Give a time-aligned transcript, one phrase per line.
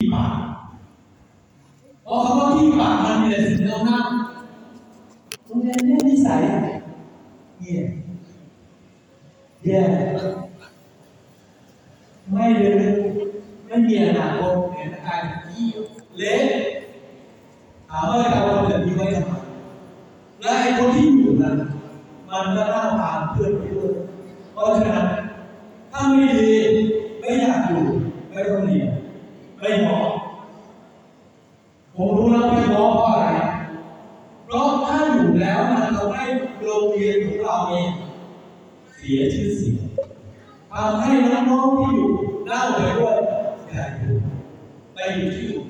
[0.00, 0.32] ปาก
[2.06, 3.98] พราะคำว่าที่ปากมันมีแต่สิ่งเอาหน้า
[5.44, 6.40] โรงเรียนเนี่ยนิสัย
[7.58, 7.88] เงียบ
[9.64, 9.80] แย่
[12.32, 12.74] ไม่เลย
[13.66, 15.66] ไม่มีอนาคตเห็นอาการที่
[16.16, 16.34] เละ
[17.88, 19.32] ถามว่าจะเอาแบบนี้ไว้ทำไม
[20.40, 21.54] และไอ้คนที่อยู่นั้น
[22.28, 23.92] มันก็น่าพาเพื่อนไปด้วย
[24.52, 25.06] เพราะฉะนั้น
[25.90, 26.50] ถ้าไม่ดี
[27.18, 27.82] ไม่อยากอยู่
[28.30, 28.90] ไม่ต้องเรียน
[29.60, 29.98] ไปหมอ
[31.96, 33.28] ผมรู้แล้วไม่หมอเพราะอะไร
[34.46, 36.24] เพราะถ้าอยู่แล้วมันทำให้
[36.62, 37.88] โรงเรียนของเราเนี่ย
[38.94, 39.86] เสียชื่อเสียง
[40.72, 41.10] ทำให้
[41.50, 42.10] น้องๆที่อยู่
[42.48, 43.16] เล่าไปด้วย
[43.68, 44.14] อย่าอยู่
[44.94, 45.66] ไปอยู่ที่อื่น